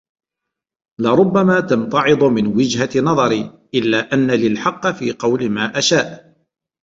لربما 0.99 1.59
تمتعض 1.59 2.23
من 2.23 2.47
وجهة 2.47 3.01
نظري، 3.01 3.51
إلا 3.73 4.13
أنّ 4.13 4.31
لي 4.31 4.47
الحقّ 4.47 4.87
في 4.91 5.11
قول 5.11 5.49
ما 5.49 5.77
أشاء. 5.77 6.35